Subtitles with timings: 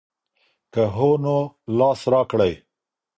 [0.73, 1.35] که هو نو
[1.77, 2.53] لاس راکړئ.